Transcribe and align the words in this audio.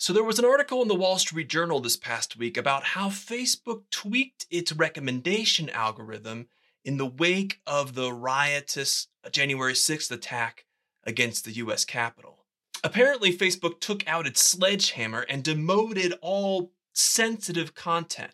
So, 0.00 0.14
there 0.14 0.24
was 0.24 0.38
an 0.38 0.46
article 0.46 0.80
in 0.80 0.88
the 0.88 0.94
Wall 0.94 1.18
Street 1.18 1.50
Journal 1.50 1.78
this 1.78 1.98
past 1.98 2.38
week 2.38 2.56
about 2.56 2.84
how 2.84 3.10
Facebook 3.10 3.82
tweaked 3.90 4.46
its 4.48 4.72
recommendation 4.72 5.68
algorithm 5.68 6.46
in 6.86 6.96
the 6.96 7.04
wake 7.04 7.60
of 7.66 7.94
the 7.94 8.10
riotous 8.10 9.08
January 9.30 9.74
6th 9.74 10.10
attack 10.10 10.64
against 11.04 11.44
the 11.44 11.52
US 11.52 11.84
Capitol. 11.84 12.46
Apparently, 12.82 13.36
Facebook 13.36 13.78
took 13.78 14.08
out 14.08 14.26
its 14.26 14.42
sledgehammer 14.42 15.26
and 15.28 15.44
demoted 15.44 16.14
all 16.22 16.72
sensitive 16.94 17.74
content, 17.74 18.32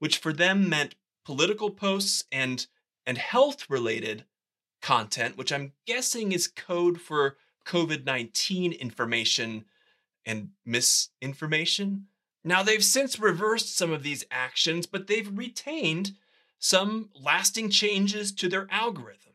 which 0.00 0.18
for 0.18 0.32
them 0.32 0.68
meant 0.68 0.96
political 1.24 1.70
posts 1.70 2.24
and, 2.32 2.66
and 3.06 3.18
health 3.18 3.70
related 3.70 4.24
content, 4.82 5.38
which 5.38 5.52
I'm 5.52 5.74
guessing 5.86 6.32
is 6.32 6.48
code 6.48 7.00
for 7.00 7.36
COVID 7.64 8.04
19 8.04 8.72
information 8.72 9.66
and 10.26 10.50
misinformation. 10.64 12.06
Now, 12.44 12.62
they've 12.62 12.84
since 12.84 13.18
reversed 13.18 13.76
some 13.76 13.92
of 13.92 14.02
these 14.02 14.24
actions, 14.30 14.86
but 14.86 15.06
they've 15.06 15.36
retained 15.36 16.12
some 16.58 17.10
lasting 17.14 17.70
changes 17.70 18.32
to 18.32 18.48
their 18.48 18.66
algorithm. 18.70 19.32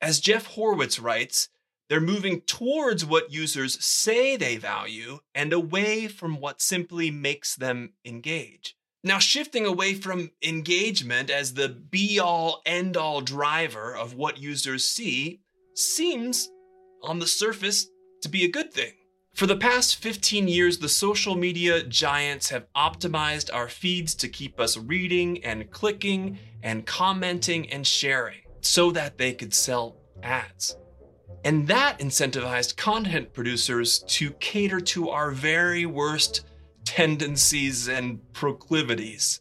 As 0.00 0.20
Jeff 0.20 0.54
Horwitz 0.54 1.02
writes, 1.02 1.48
they're 1.88 2.00
moving 2.00 2.42
towards 2.42 3.04
what 3.04 3.32
users 3.32 3.84
say 3.84 4.36
they 4.36 4.56
value 4.56 5.18
and 5.34 5.52
away 5.52 6.06
from 6.06 6.40
what 6.40 6.62
simply 6.62 7.10
makes 7.10 7.56
them 7.56 7.94
engage. 8.04 8.76
Now, 9.02 9.18
shifting 9.18 9.66
away 9.66 9.94
from 9.94 10.30
engagement 10.42 11.30
as 11.30 11.54
the 11.54 11.68
be 11.68 12.20
all 12.20 12.62
end 12.64 12.96
all 12.96 13.22
driver 13.22 13.96
of 13.96 14.14
what 14.14 14.38
users 14.38 14.84
see 14.84 15.40
seems, 15.74 16.48
on 17.02 17.18
the 17.18 17.26
surface, 17.26 17.88
to 18.22 18.28
be 18.28 18.44
a 18.44 18.50
good 18.50 18.72
thing. 18.72 18.92
For 19.40 19.46
the 19.46 19.56
past 19.56 19.96
15 20.02 20.48
years, 20.48 20.76
the 20.76 20.88
social 20.90 21.34
media 21.34 21.82
giants 21.82 22.50
have 22.50 22.66
optimized 22.76 23.48
our 23.54 23.70
feeds 23.70 24.14
to 24.16 24.28
keep 24.28 24.60
us 24.60 24.76
reading 24.76 25.42
and 25.42 25.70
clicking 25.70 26.38
and 26.62 26.84
commenting 26.84 27.72
and 27.72 27.86
sharing 27.86 28.40
so 28.60 28.90
that 28.90 29.16
they 29.16 29.32
could 29.32 29.54
sell 29.54 29.96
ads. 30.22 30.76
And 31.42 31.66
that 31.68 32.00
incentivized 32.00 32.76
content 32.76 33.32
producers 33.32 34.00
to 34.08 34.32
cater 34.32 34.78
to 34.92 35.08
our 35.08 35.30
very 35.30 35.86
worst 35.86 36.44
tendencies 36.84 37.88
and 37.88 38.20
proclivities. 38.34 39.40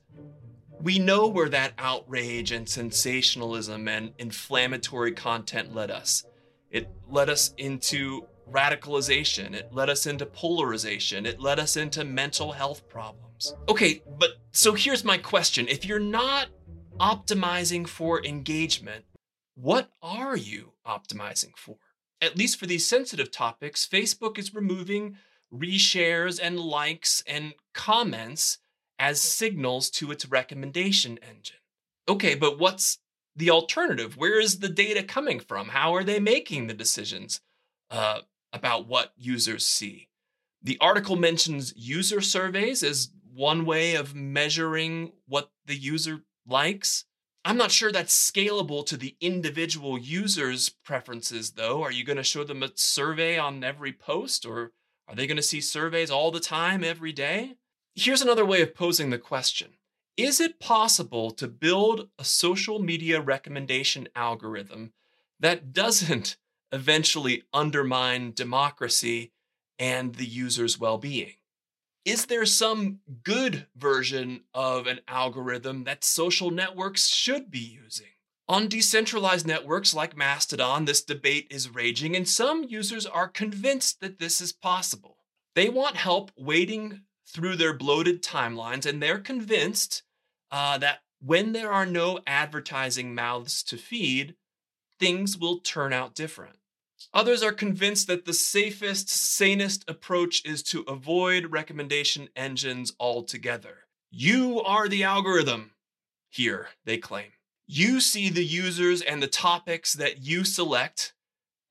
We 0.79 0.97
know 0.97 1.27
where 1.27 1.49
that 1.49 1.73
outrage 1.77 2.53
and 2.53 2.69
sensationalism 2.69 3.89
and 3.89 4.13
inflammatory 4.17 5.11
content 5.11 5.75
led 5.75 5.91
us. 5.91 6.23
It 6.71 6.89
led 7.09 7.29
us 7.29 7.53
into 7.57 8.29
radicalization, 8.51 9.53
it 9.53 9.73
led 9.73 9.89
us 9.89 10.05
into 10.05 10.25
polarization, 10.25 11.25
it 11.25 11.39
led 11.39 11.59
us 11.59 11.77
into 11.77 12.03
mental 12.03 12.51
health 12.51 12.87
problems. 12.87 13.53
Okay, 13.67 14.01
but 14.17 14.31
so 14.51 14.73
here's 14.73 15.03
my 15.03 15.17
question 15.17 15.67
if 15.67 15.85
you're 15.85 15.99
not 15.99 16.47
optimizing 16.99 17.87
for 17.87 18.23
engagement, 18.25 19.05
what 19.55 19.89
are 20.01 20.37
you 20.37 20.73
optimizing 20.85 21.57
for? 21.57 21.77
At 22.21 22.37
least 22.37 22.59
for 22.59 22.65
these 22.65 22.87
sensitive 22.87 23.31
topics, 23.31 23.87
Facebook 23.87 24.37
is 24.37 24.53
removing 24.53 25.17
reshares 25.53 26.39
and 26.41 26.59
likes 26.59 27.23
and 27.25 27.53
comments 27.73 28.59
as 28.99 29.21
signals 29.21 29.89
to 29.89 30.11
its 30.11 30.25
recommendation 30.25 31.17
engine. 31.27 31.55
Okay, 32.07 32.35
but 32.35 32.59
what's 32.59 32.99
the 33.35 33.49
alternative? 33.49 34.17
Where 34.17 34.39
is 34.39 34.59
the 34.59 34.69
data 34.69 35.03
coming 35.03 35.39
from? 35.39 35.69
How 35.69 35.95
are 35.95 36.03
they 36.03 36.19
making 36.19 36.67
the 36.67 36.73
decisions 36.73 37.39
uh, 37.89 38.19
about 38.53 38.87
what 38.87 39.13
users 39.17 39.65
see? 39.65 40.09
The 40.61 40.77
article 40.81 41.15
mentions 41.15 41.73
user 41.75 42.21
surveys 42.21 42.83
as 42.83 43.09
one 43.33 43.65
way 43.65 43.95
of 43.95 44.13
measuring 44.13 45.13
what 45.27 45.51
the 45.65 45.75
user 45.75 46.23
likes. 46.45 47.05
I'm 47.45 47.57
not 47.57 47.71
sure 47.71 47.91
that's 47.91 48.31
scalable 48.31 48.85
to 48.87 48.97
the 48.97 49.15
individual 49.21 49.97
user's 49.97 50.69
preferences, 50.69 51.51
though. 51.51 51.81
Are 51.81 51.91
you 51.91 52.03
going 52.03 52.17
to 52.17 52.23
show 52.23 52.43
them 52.43 52.63
a 52.63 52.71
survey 52.75 53.37
on 53.37 53.63
every 53.63 53.93
post, 53.93 54.45
or 54.45 54.73
are 55.07 55.15
they 55.15 55.25
going 55.25 55.37
to 55.37 55.43
see 55.43 55.61
surveys 55.61 56.11
all 56.11 56.31
the 56.31 56.41
time, 56.41 56.83
every 56.83 57.13
day? 57.13 57.55
Here's 57.95 58.21
another 58.21 58.45
way 58.45 58.61
of 58.61 58.75
posing 58.75 59.09
the 59.09 59.17
question 59.17 59.69
Is 60.17 60.39
it 60.39 60.59
possible 60.59 61.31
to 61.31 61.47
build 61.47 62.09
a 62.19 62.25
social 62.25 62.79
media 62.79 63.21
recommendation 63.21 64.09
algorithm 64.15 64.91
that 65.39 65.71
doesn't 65.73 66.37
eventually 66.71 67.43
undermine 67.53 68.33
democracy 68.33 69.31
and 69.77 70.15
the 70.15 70.25
user's 70.25 70.79
well 70.79 70.97
being? 70.97 71.33
is 72.09 72.25
there 72.25 72.45
some 72.45 72.99
good 73.23 73.67
version 73.75 74.41
of 74.53 74.87
an 74.87 74.99
algorithm 75.07 75.83
that 75.83 76.03
social 76.03 76.49
networks 76.49 77.07
should 77.07 77.51
be 77.51 77.59
using? 77.59 78.07
On 78.47 78.67
decentralized 78.67 79.45
networks 79.45 79.93
like 79.93 80.17
Mastodon, 80.17 80.85
this 80.85 81.03
debate 81.03 81.45
is 81.51 81.73
raging, 81.73 82.15
and 82.15 82.27
some 82.27 82.63
users 82.63 83.05
are 83.05 83.27
convinced 83.27 84.01
that 84.01 84.17
this 84.17 84.41
is 84.41 84.51
possible. 84.51 85.17
They 85.53 85.69
want 85.69 85.97
help 85.97 86.31
wading 86.35 87.01
through 87.27 87.57
their 87.57 87.73
bloated 87.73 88.23
timelines, 88.23 88.87
and 88.87 89.03
they're 89.03 89.19
convinced 89.19 90.01
uh, 90.49 90.79
that 90.79 91.01
when 91.21 91.51
there 91.51 91.71
are 91.71 91.85
no 91.85 92.21
advertising 92.25 93.13
mouths 93.13 93.61
to 93.63 93.77
feed, 93.77 94.33
things 94.99 95.37
will 95.37 95.59
turn 95.59 95.93
out 95.93 96.15
different. 96.15 96.57
Others 97.13 97.41
are 97.41 97.53
convinced 97.53 98.07
that 98.07 98.25
the 98.25 98.33
safest, 98.33 99.09
sanest 99.09 99.89
approach 99.89 100.45
is 100.45 100.61
to 100.63 100.81
avoid 100.81 101.47
recommendation 101.47 102.29
engines 102.35 102.93
altogether. 102.99 103.85
You 104.11 104.61
are 104.61 104.87
the 104.87 105.03
algorithm. 105.03 105.71
Here, 106.29 106.67
they 106.85 106.97
claim. 106.97 107.31
You 107.65 107.99
see 107.99 108.29
the 108.29 108.45
users 108.45 109.01
and 109.01 109.23
the 109.23 109.27
topics 109.27 109.93
that 109.93 110.23
you 110.23 110.43
select, 110.43 111.13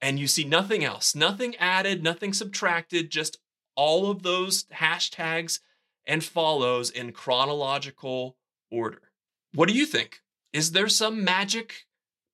and 0.00 0.18
you 0.18 0.26
see 0.26 0.44
nothing 0.44 0.84
else, 0.84 1.14
nothing 1.14 1.54
added, 1.56 2.02
nothing 2.02 2.32
subtracted, 2.32 3.10
just 3.10 3.38
all 3.76 4.10
of 4.10 4.22
those 4.22 4.64
hashtags 4.74 5.60
and 6.06 6.24
follows 6.24 6.90
in 6.90 7.12
chronological 7.12 8.36
order. 8.70 9.12
What 9.54 9.68
do 9.68 9.74
you 9.74 9.86
think? 9.86 10.22
Is 10.52 10.72
there 10.72 10.88
some 10.88 11.22
magic 11.22 11.86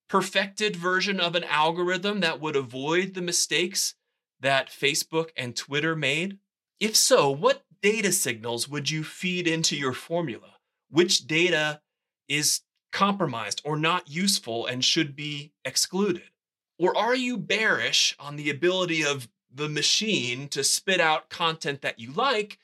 perfected 0.09 0.77
version 0.77 1.21
of 1.21 1.35
an 1.35 1.45
algorithm 1.45 2.21
that 2.21 2.41
would 2.41 2.57
avoid 2.57 3.15
the 3.15 3.23
mistakes 3.23 3.95
that 4.41 4.71
Facebook 4.71 5.31
and 5.37 5.57
Twitter 5.57 5.97
made? 5.97 6.39
If 6.81 6.97
so, 6.97 7.31
what 7.31 7.65
data 7.83 8.13
signals 8.13 8.69
would 8.69 8.91
you 8.91 9.05
feed 9.05 9.47
into 9.47 9.77
your 9.77 9.93
formula? 9.93 10.55
Which 10.91 11.27
data 11.27 11.81
is 12.29 12.61
compromised 12.93 13.61
or 13.65 13.77
not 13.77 14.09
useful 14.09 14.67
and 14.67 14.85
should 14.85 15.17
be 15.17 15.53
excluded? 15.65 16.31
Or 16.79 16.97
are 16.97 17.15
you 17.15 17.37
bearish 17.39 18.17
on 18.19 18.37
the 18.37 18.51
ability 18.51 19.05
of 19.05 19.29
the 19.53 19.69
machine 19.69 20.49
to 20.49 20.65
spit 20.65 21.01
out 21.01 21.31
content 21.31 21.83
that 21.83 22.01
you 22.01 22.13
like 22.13 22.59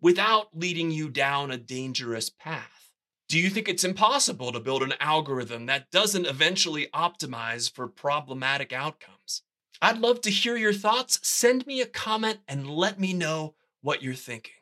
without 0.00 0.56
leading 0.56 0.90
you 0.90 1.08
down 1.08 1.50
a 1.50 1.56
dangerous 1.56 2.30
path? 2.30 2.90
Do 3.28 3.40
you 3.40 3.50
think 3.50 3.68
it's 3.68 3.82
impossible 3.82 4.52
to 4.52 4.60
build 4.60 4.84
an 4.84 4.94
algorithm 5.00 5.66
that 5.66 5.90
doesn't 5.90 6.26
eventually 6.26 6.86
optimize 6.94 7.72
for 7.72 7.88
problematic 7.88 8.72
outcomes? 8.72 9.42
I'd 9.82 9.98
love 9.98 10.20
to 10.22 10.30
hear 10.30 10.56
your 10.56 10.72
thoughts. 10.72 11.18
Send 11.26 11.66
me 11.66 11.80
a 11.80 11.86
comment 11.86 12.38
and 12.46 12.70
let 12.70 13.00
me 13.00 13.12
know 13.12 13.54
what 13.80 14.00
you're 14.00 14.14
thinking. 14.14 14.55